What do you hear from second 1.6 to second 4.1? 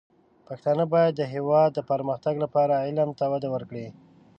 د پرمختګ لپاره علم ته وده ورکړي.